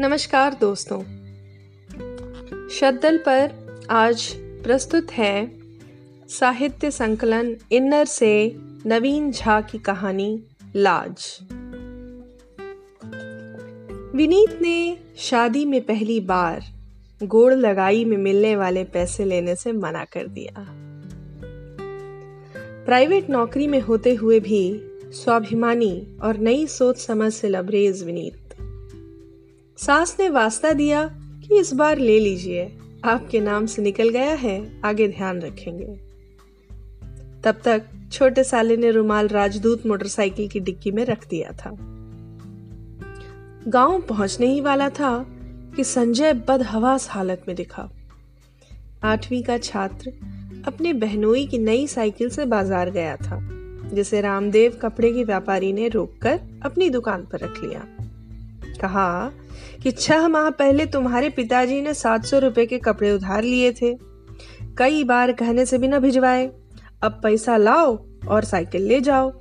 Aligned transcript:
नमस्कार 0.00 0.54
दोस्तों। 0.60 1.02
शद्दल 2.68 3.18
पर 3.18 3.50
आज 3.90 4.34
प्रस्तुत 4.36 5.10
है 5.10 5.50
साहित्य 6.28 6.90
संकलन 6.90 7.56
इन्नर 7.72 8.04
से 8.04 8.56
नवीन 8.86 9.32
झा 9.32 9.60
की 9.60 9.78
कहानी 9.78 10.42
लाज। 10.76 11.38
विनीत 14.16 14.62
ने 14.62 14.96
शादी 15.16 15.64
में 15.64 15.80
पहली 15.80 16.20
बार 16.20 16.62
गोड़ 17.22 17.54
लगाई 17.54 18.04
में 18.04 18.16
मिलने 18.16 18.56
वाले 18.56 18.84
पैसे 18.84 19.24
लेने 19.24 19.56
से 19.56 19.72
मना 19.72 20.04
कर 20.04 20.26
दिया। 20.26 20.66
प्राइवेट 22.84 23.30
नौकरी 23.30 23.66
में 23.66 23.80
होते 23.80 24.14
हुए 24.14 24.40
भी 24.40 24.80
स्वाभिमानी 25.12 26.16
और 26.22 26.36
नई 26.36 26.66
सोच 26.66 26.98
समझ 26.98 27.32
से 27.32 27.48
लबरेज 27.48 28.02
विनीत। 28.02 28.49
सास 29.80 30.16
ने 30.20 30.28
वास्ता 30.28 30.72
दिया 30.72 31.04
कि 31.14 31.58
इस 31.58 31.72
बार 31.72 31.98
ले 31.98 32.18
लीजिए। 32.20 32.64
आपके 33.04 33.40
नाम 33.40 33.66
से 33.66 33.82
निकल 33.82 34.08
गया 34.08 34.32
है, 34.32 34.80
आगे 34.84 35.08
ध्यान 35.08 35.40
रखेंगे। 35.40 35.86
तब 37.44 37.60
तक 37.64 37.82
छोटे 38.12 38.44
साले 38.44 38.76
ने 38.76 38.90
रुमाल 38.90 39.28
राजदूत 39.28 39.86
मोटरसाइकिल 39.86 40.48
की 40.48 40.60
डिक्की 40.60 40.90
में 40.90 41.04
रख 41.04 41.26
दिया 41.28 41.52
था। 41.52 41.70
गाँव 43.68 44.00
पहुँचने 44.00 44.46
ही 44.46 44.60
वाला 44.60 44.88
था 44.88 45.26
कि 45.76 45.84
संजय 45.84 46.32
बदहवास 46.32 47.08
हालत 47.10 47.44
में 47.48 47.56
दिखा। 47.56 47.88
आठवीं 49.02 49.42
का 49.42 49.58
छात्र 49.58 50.12
अपने 50.66 50.92
बहनोई 50.92 51.46
की 51.46 51.58
नई 51.58 51.86
साइकिल 51.86 52.28
से 52.28 52.44
बाज़ार 52.46 52.90
गया 52.90 53.16
था, 53.16 53.40
जिसे 53.94 54.20
रामदेव 54.20 54.78
कपड़े 54.82 55.12
के 55.12 55.24
व्यापारी 55.24 55.72
ने 55.72 55.88
रोककर 55.88 56.40
अपनी 56.62 56.90
दुकान 56.90 57.26
पर 57.32 57.38
रख 57.38 57.62
लिया। 57.64 57.86
कहा 58.80 59.32
कि 59.82 59.90
छह 59.90 60.28
माह 60.28 60.50
पहले 60.50 60.86
तुम्हारे 60.86 61.28
पिताजी 61.30 61.80
ने 61.82 61.94
सात 61.94 62.24
सौ 62.24 62.38
रुपए 62.38 62.66
के 62.66 62.78
कपड़े 62.78 63.12
उधार 63.12 63.42
लिए 63.42 63.72
थे। 63.72 63.96
कई 64.78 65.04
बार 65.04 65.32
कहने 65.32 65.66
से 65.66 65.78
भी 65.78 65.88
न 65.88 65.98
भिजवाए। 65.98 66.50
अब 67.02 67.20
पैसा 67.22 67.56
लाओ 67.56 67.96
और 68.28 68.44
साइकिल 68.44 68.82
ले 68.82 69.00
जाओ। 69.00 69.32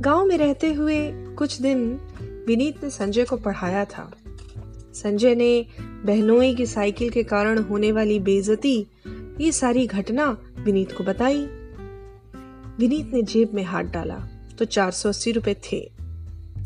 गाँव 0.00 0.24
में 0.24 0.38
रहते 0.38 0.72
हुए 0.72 0.98
कुछ 1.12 1.60
दिन 1.60 2.00
विनीत 2.48 2.84
ने 2.84 2.90
संजय 2.90 3.24
को 3.24 3.36
पढ़ाया 3.36 3.84
था। 3.84 4.10
संजय 4.94 5.34
ने 5.34 5.66
बहनोई 6.04 6.54
की 6.54 6.66
साइकिल 6.66 7.10
के 7.10 7.22
कारण 7.22 7.58
होने 7.58 7.92
वाली 7.92 8.18
बेजती 8.20 8.86
ये 9.40 9.52
सारी 9.52 9.86
घटना 9.86 10.36
विनीत 10.58 10.92
को 10.92 11.04
बताई। 11.04 11.46
विनीत 12.78 13.10
ने 13.14 13.22
जेब 13.22 13.50
में 13.54 13.64
हाथ 13.64 13.84
डाला 13.84 14.28
तो 14.58 14.64
चार 14.64 14.90
सौ 14.90 15.08
अस्सी 15.08 15.32
रुपए 15.32 15.54
थे। 15.54 15.95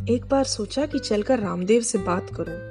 एक 0.08 0.26
बार 0.30 0.44
सोचा 0.44 0.86
कि 0.86 0.98
चलकर 0.98 1.38
रामदेव 1.38 1.82
से 1.82 1.98
बात 1.98 2.30
करूँ। 2.34 2.70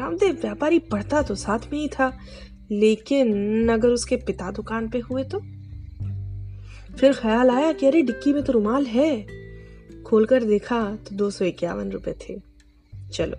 रामदेव 0.00 0.32
व्यापारी 0.32 0.78
पढ़ता 0.78 1.22
तो 1.22 1.34
साथ 1.34 1.58
में 1.72 1.80
ही 1.80 1.88
था, 1.88 2.18
लेकिन 2.70 3.68
अगर 3.68 3.88
उसके 3.88 4.16
पिता 4.16 4.50
दुकान 4.50 4.88
पे 4.88 4.98
हुए 4.98 5.24
तो? 5.24 5.38
फिर 6.96 7.12
ख्याल 7.12 7.50
आया 7.50 7.72
कि 7.72 7.86
अरे, 7.86 8.02
डिक्की 8.02 8.32
में 8.32 8.42
तो 8.42 8.52
रुमाल 8.52 8.86
है। 8.86 9.26
खोलकर 10.06 10.44
देखा 10.44 10.96
तो 10.96 11.16
दो 11.16 11.30
सौ 11.30 11.44
इक्यावन 11.44 11.90
रुपए 11.90 12.14
थे। 12.28 12.40
चलो, 13.12 13.36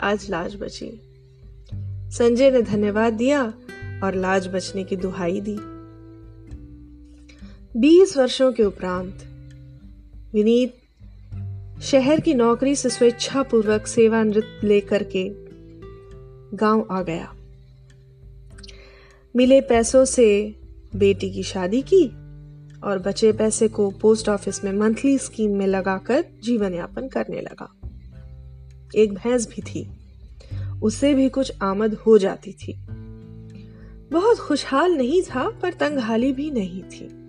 आज 0.00 0.30
लाज 0.30 0.56
बची। 0.56 1.00
संजय 2.10 2.50
ने 2.50 2.62
धन्यवाद 2.62 3.12
दिया 3.12 3.54
और 4.04 4.14
लाज 4.14 4.48
बचने 4.48 4.84
की 4.84 4.96
दुहाई 4.96 5.40
दी। 5.40 5.56
बीस 7.80 8.16
वर्षों 8.16 8.52
के 8.52 8.62
उपरांत, 8.62 9.18
विनीत 10.32 10.79
शहर 11.82 12.20
की 12.20 12.34
नौकरी 12.34 12.76
से 12.76 12.90
स्वेच्छापूर्वक 12.90 13.86
सेवानिवृत्त 13.86 14.64
लेकर 14.64 15.02
के 15.02 15.30
गाँव 16.56 16.88
आ 16.90 17.02
गया। 17.02 17.34
मिले 19.36 19.60
पैसों 19.60 20.04
से 20.04 20.54
बेटी 20.96 21.30
की 21.30 21.42
शादी 21.42 21.82
की 21.82 22.08
और 22.80 22.98
बचे 22.98 23.32
पैसे 23.32 23.68
को 23.68 23.90
पोस्ट 23.90 24.28
ऑफ़िस 24.28 24.64
में 24.64 24.72
मंथली 24.72 25.18
स्कीम 25.18 25.56
में 25.56 25.66
लगाकर 25.66 26.24
जीवन 26.44 26.74
यापन 26.74 27.08
करने 27.08 27.40
लगा। 27.40 27.80
एक 28.96 29.14
भैंस 29.14 29.48
भी 29.48 29.62
थी। 29.62 29.90
उससे 30.82 31.14
भी 31.14 31.28
कुछ 31.28 31.52
आमद 31.62 31.94
हो 31.94 32.18
जाती 32.18 32.52
थी। 32.52 32.80
बहुत 34.12 34.38
खुशहाल 34.38 34.92
नहीं 34.92 35.22
था, 35.22 35.50
पर 35.50 35.72
तंगहाली 35.72 36.32
भी 36.32 36.50
नहीं 36.50 36.82
थी। 36.82 37.19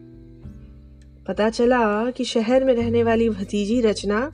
पता 1.27 1.49
चला 1.49 2.11
कि 2.11 2.23
शहर 2.23 2.63
में 2.63 2.73
रहने 2.73 3.03
वाली 3.03 3.29
भतीजी 3.29 3.81
रचना 3.81 4.31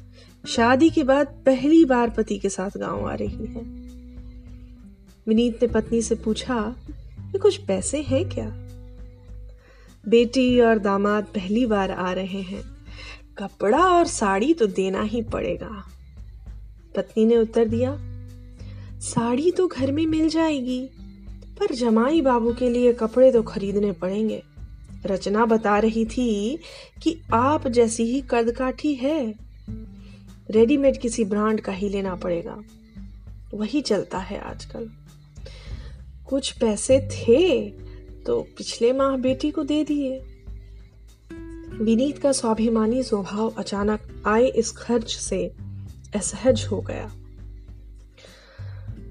शादी 0.48 0.90
के 0.90 1.04
बाद 1.04 1.28
पहली 1.46 1.86
बार 1.86 2.10
पति 2.10 2.38
के 2.38 2.50
साथ 2.50 2.78
गाँव 2.78 3.10
आ 3.10 3.14
रही 3.14 3.46
है। 3.46 3.62
विनीत 5.28 5.62
ने 5.62 5.68
पत्नी 5.68 6.02
से 6.02 6.16
पूछा 6.16 6.76
कि 7.32 7.38
कुछ 7.38 7.58
पैसे 7.58 8.02
हैं 8.02 8.30
क्या? 8.30 8.50
बेटी 10.08 10.60
और 10.60 10.80
दामाद 10.80 11.24
पहली 11.26 11.66
बार 11.66 11.92
आ 11.92 12.12
रहे 12.12 12.42
हैं। 12.42 12.64
कपड़ा 13.38 13.84
और 13.86 14.06
साड़ी 14.06 14.54
तो 14.54 14.68
देना 14.68 15.02
ही 15.02 15.22
पड़ेगा। 15.22 15.84
पत्नी 16.96 17.26
ने 17.26 17.38
उत्तर 17.38 17.66
दिया, 17.66 17.98
साड़ी 19.00 19.52
तो 19.52 19.68
घर 19.68 19.92
में 19.92 20.06
मिल 20.06 20.30
जाएगी, 20.30 20.90
पर 21.60 21.74
जमाई 21.76 22.22
बाबू 22.22 22.54
के 22.54 22.70
लिए 22.70 22.94
कपड़े 22.94 23.32
तो 23.32 23.42
खरीदने 23.44 23.92
पड़ेंगे। 23.92 24.44
रचना 25.08 25.46
बता 25.46 25.78
रही 25.80 26.06
थी 26.06 26.60
कि 27.04 27.22
आप 27.34 27.68
जैसी 27.68 28.04
ही 28.04 28.24
कदकाठी 28.30 28.94
है, 28.94 29.36
रेडीमेड 30.50 31.00
किसी 31.00 31.24
ब्रांड 31.24 31.62
का 31.62 31.72
ही 31.72 31.90
लेना 31.90 32.16
पड़ेगा। 32.16 32.62
वही 33.54 33.82
चलता 33.82 34.18
है 34.18 34.40
आजकल। 34.40 34.90
कुछ 36.28 36.52
पैसे 36.52 37.00
थे 37.12 37.70
तो 38.26 38.42
पिछले 38.58 38.94
माह 38.94 39.18
बेटी 39.18 39.52
को 39.52 39.64
दे 39.64 39.84
दिए। 39.84 40.20
विनीत 41.82 42.18
का 42.18 42.32
स्वाभिमानी 42.32 43.04
स्वभाव 43.04 43.50
अचानक 43.50 44.24
आए 44.28 44.46
इस 44.46 44.72
खर्च 44.72 45.16
से 45.16 45.54
असहज 46.16 46.66
हो 46.72 46.82
गया। 46.82 47.12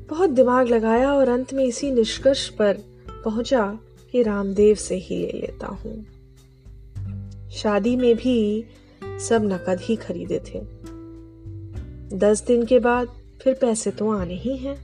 बहुत 0.08 0.30
दिमाग 0.30 0.68
लगाया 0.68 1.12
और 1.12 1.28
अंत 1.28 1.54
में 1.54 1.64
इसी 1.64 1.90
निष्कर्ष 1.90 2.48
पर 2.48 2.78
पहुँचा 3.24 3.78
कि 4.16 4.22
रामदेव 4.22 4.74
से 4.74 4.94
ही 4.94 5.16
ले 5.16 5.32
लेता 5.32 5.66
हूँ। 5.66 6.04
शादी 7.50 7.96
में 7.96 8.14
भी 8.16 8.64
सब 9.02 9.42
नकद 9.44 9.80
ही 9.80 9.96
खरीदे 9.96 10.38
थे। 10.38 10.60
दस 12.18 12.44
दिन 12.46 12.64
के 12.66 12.78
बाद 12.78 13.08
फिर 13.42 13.54
पैसे 13.54 13.90
तो 13.90 14.10
आने 14.10 14.34
ही 14.34 14.56
हैं। 14.56 14.76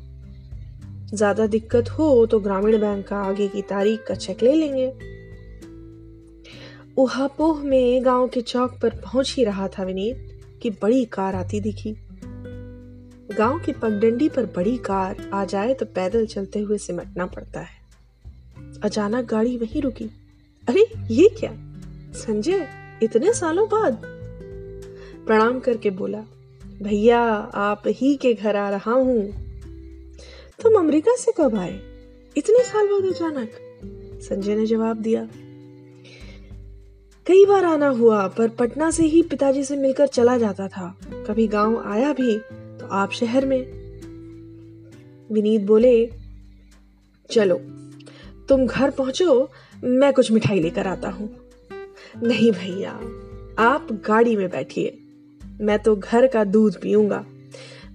ज़्यादा 1.14 1.46
दिक्कत 1.46 1.90
हो 1.90 2.26
तो 2.26 2.40
ग्रामीण 2.40 2.78
बैंक 2.80 3.06
का 3.06 3.16
आगे 3.16 3.48
की 3.48 3.62
तारीख 3.62 4.04
का 4.08 4.14
चेक 4.14 4.42
ले 4.42 4.52
लेंगे। 4.52 4.86
उहापोह 6.96 7.62
में 7.62 8.04
गाँव 8.04 8.28
के 8.28 8.40
चौक 8.40 8.78
पर 8.82 8.90
पहुँच 8.90 9.34
ही 9.36 9.44
रहा 9.44 9.68
था 9.68 9.82
विनीत 9.82 10.58
कि 10.62 10.70
बड़ी 10.70 11.04
कार 11.04 11.34
आती 11.34 11.60
दिखी। 11.60 11.96
गाँव 13.36 13.58
की 13.58 13.72
पगडंडी 13.72 14.28
पर 14.28 14.46
बड़ी 14.46 14.76
कार 14.76 15.30
आ 15.34 15.44
जाए 15.44 15.74
तो 15.74 15.86
पैदल 15.86 16.26
चलते 16.26 16.58
हुए 16.58 16.78
सिमटना 16.78 17.26
पड़ता 17.26 17.60
है। 17.60 17.81
अचानक 18.82 19.24
गाड़ी 19.24 19.56
वहीं 19.56 19.82
रुकी। 19.82 20.04
अरे, 20.68 20.86
ये 21.10 21.28
क्या? 21.28 21.52
संजय, 22.12 22.68
इतने 23.02 23.32
सालों 23.32 23.66
बाद। 23.68 24.02
प्रणाम 25.26 25.60
करके 25.60 25.90
बोला, 25.90 26.24
भैया, 26.82 27.20
आप 27.54 27.82
ही 27.86 28.16
के 28.16 28.34
घर 28.34 28.56
आ 28.56 28.70
रहा 28.70 28.92
हूँ। 28.92 29.30
तुम 30.62 30.74
अमेरिका 30.74 31.16
से 31.16 31.32
कब 31.36 31.54
आए? 31.54 31.80
इतने 32.36 32.64
साल 32.64 32.86
बाद 32.86 33.14
अचानक? 33.14 33.50
संजय 34.22 34.56
ने 34.56 34.66
जवाब 34.66 34.96
दिया, 34.96 35.28
कई 37.26 37.44
बार 37.46 37.64
आना 37.64 37.88
हुआ, 37.88 38.28
पर 38.28 38.48
पटना 38.48 38.90
से 38.90 39.04
ही 39.04 39.22
पिताजी 39.22 39.64
से 39.64 39.76
मिलकर 39.76 40.06
चला 40.06 40.38
जाता 40.38 40.68
था। 40.68 40.98
कभी 41.26 41.46
गाँव 41.48 41.82
आया 41.86 42.12
भी 42.12 42.38
तो 42.78 42.86
आप 42.86 43.12
शहर 43.12 43.46
में। 43.46 43.60
विनीत 45.32 45.60
बोले, 45.60 46.10
चलो 47.30 47.60
तुम 48.52 48.66
घर 48.66 48.90
पहुंचो, 48.90 49.50
मैं 49.84 50.12
कुछ 50.12 50.32
मिठाई 50.32 50.60
लेकर 50.60 50.86
आता 50.86 51.10
हूँ। 51.10 51.36
नहीं 52.22 52.52
भैया, 52.52 52.90
आप 53.58 53.88
गाड़ी 53.92 54.36
में 54.36 54.50
बैठिए। 54.50 54.98
मैं 55.60 55.78
तो 55.78 55.96
घर 55.96 56.26
का 56.26 56.44
दूध 56.44 56.80
पीऊँगा। 56.80 57.26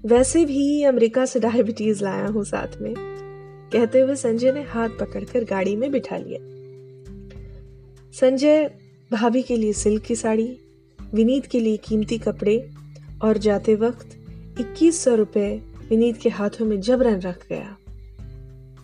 वैसे 0.06 0.45
भी 0.45 0.83
अमेरिका 0.83 1.25
से 1.25 1.39
डायबिटीज़ 1.39 2.04
लाया 2.04 2.25
हूँ 2.27 2.44
साथ 2.44 2.81
में। 2.81 2.94
कहते 3.74 4.00
हुए 4.00 4.15
संजय 4.15 4.51
ने 4.51 4.62
हाथ 4.62 4.89
पकड़कर 4.89 5.44
गाड़ी 5.44 5.75
में 5.75 5.92
बिठा 5.92 6.18
लिया। 6.18 6.39
संजय, 8.12 8.71
भाभी 9.12 9.42
के 9.42 9.57
लिए 9.57 9.74
सिल्क 9.74 10.04
की 10.04 10.15
साड़ी, 10.15 10.59
विनीत 11.13 11.45
के 11.45 11.59
लिए 11.59 11.77
कीमती 11.77 12.18
कपड़े 12.18 12.69
और 13.21 13.38
जाते 13.38 13.75
वक्त 13.75 14.07
इक्कीस 14.59 15.04
सौ 15.04 15.15
रुपए 15.15 15.62
विनीत 15.89 16.18
के 16.18 16.30
हाथों 16.30 16.65
में 16.65 16.81
जबरन 16.81 17.19
रख 17.19 17.48
गया। 17.50 17.77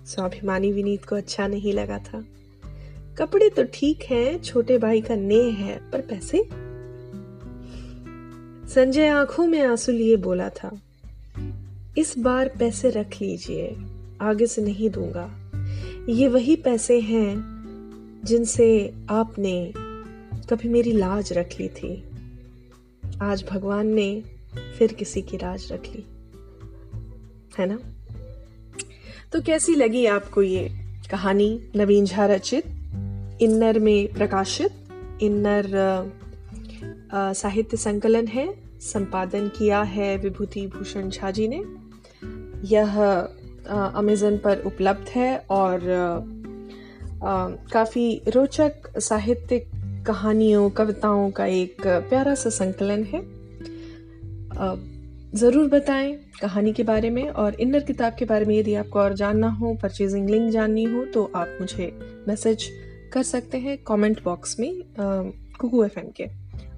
स्वाभिमानी 0.08 0.72
विनीत 0.72 1.06
को 1.06 1.16
अच्छा 1.16 1.48
नहीं 1.48 1.74
लगा 1.74 1.98
था। 2.00 2.24
कपड़े 3.18 3.50
तो 3.50 3.64
ठीक 3.64 4.04
हैं, 4.04 4.42
छोटे 4.42 4.78
भाई 4.78 5.02
का 5.02 5.16
नेह 5.16 5.56
है, 5.56 5.78
पर 5.92 6.02
पैसे? 6.02 6.44
संजय 8.74 9.08
आँखों 9.08 9.48
में 9.48 9.62
आँसू 9.62 9.92
लिए 9.92 10.16
बोला 10.18 10.50
था, 10.50 10.72
इस 11.98 12.18
बार 12.18 12.48
पैसे 12.60 12.90
रख 12.90 13.22
लीजिए, 13.22 13.76
आगे 14.22 14.48
से 14.48 14.62
नहीं 14.62 14.90
दूँगा। 14.90 15.30
ये 16.10 16.28
वही 16.28 16.56
पैसे 16.56 17.00
हैं, 17.00 18.22
जिनसे 18.26 18.94
आपने 19.10 19.74
कभी 20.50 20.70
मेरी 20.70 20.92
लाज 20.92 21.34
रख 21.34 21.60
ली 21.60 21.68
थी। 21.70 22.04
आज 23.22 23.46
भगवान 23.52 23.88
ने 23.88 24.24
फिर 24.78 24.94
किसी 24.94 25.22
की 25.22 25.38
राज 25.38 25.72
रख 25.72 25.88
ली। 25.88 26.06
है 27.58 27.66
ना? 27.66 27.80
तो 29.34 29.42
कैसी 29.42 29.76
लगी 29.76 30.06
आपको 30.06 30.42
ये 30.42 30.70
कहानी, 31.12 31.72
नवीन 31.76 32.06
झा 32.06 32.26
रचित, 32.26 32.66
इन्नर 33.42 33.80
में 33.80 34.14
प्रकाशित, 34.14 34.72
इन्नर 35.22 35.72
साहित्य 37.14 37.78
संकलन 37.78 38.28
है, 38.28 38.54
संपादन 38.82 39.48
किया 39.48 39.82
है 39.82 40.18
विभूति 40.18 40.66
भूषण 40.68 41.10
झा 41.10 41.32
जी 41.32 41.48
ने। 41.48 41.64
यह 42.68 43.02
अमेज़न 43.96 44.38
पर 44.38 44.62
उपलब्ध 44.66 45.10
है 45.10 45.38
और 45.50 45.82
काफ़ी 47.74 48.22
रोचक 48.28 49.00
साहित्यिक 49.00 49.70
कहानियों, 50.08 50.70
कविताओं 50.70 51.30
का 51.32 51.46
एक 51.46 51.88
प्यारा 51.88 52.36
सा 52.36 52.50
संकलन 52.50 53.04
है। 53.04 53.22
ज़रूर 55.36 55.68
बताएँ 55.70 56.14
कहानी 56.42 56.74
के 56.74 56.84
बारे 56.84 57.10
में 57.10 57.28
और 57.30 57.56
इनर 57.62 57.84
किताब 57.84 58.16
के 58.20 58.26
बारे 58.26 58.46
में 58.46 58.56
यदि 58.56 58.74
आपको 58.76 59.00
और 59.00 59.14
जानना 59.14 59.50
हो 59.50 59.74
परचेजिंग 59.82 60.30
लिंक 60.30 60.52
जाननी 60.52 60.84
हो 60.84 61.06
तो 61.06 61.32
आप 61.36 61.58
मुझे 61.62 61.92
मैसेज 62.28 62.70
कर 63.14 63.24
सकते 63.24 63.58
हैं 63.58 63.78
कमेंट 63.88 64.24
बॉक्स 64.24 64.60
में 64.60 64.84
कुकू 65.60 65.84
एफ़ 65.84 66.00
के। 66.00 66.28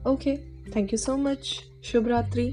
Okay 0.10 0.36
thank 0.76 0.94
you 0.94 0.98
so 0.98 1.18
much 1.18 1.54
शुभ 1.84 2.08
रात्रि। 2.08 2.48